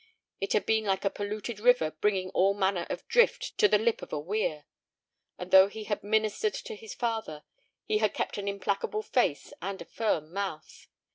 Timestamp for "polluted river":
1.11-1.91